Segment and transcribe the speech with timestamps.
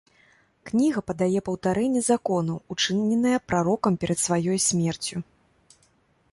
[0.69, 5.17] Кніга падае паўтарэнне закону, учыненае прарокам перад сваёй смерцю.